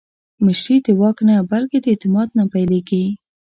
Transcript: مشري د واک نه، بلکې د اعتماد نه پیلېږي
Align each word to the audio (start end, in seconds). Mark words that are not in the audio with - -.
مشري 0.45 0.75
د 0.85 0.87
واک 0.99 1.17
نه، 1.27 1.35
بلکې 1.51 1.77
د 1.81 1.85
اعتماد 1.93 2.29
نه 2.37 2.43
پیلېږي 2.53 3.03